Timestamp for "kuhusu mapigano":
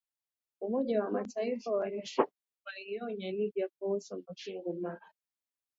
3.79-4.73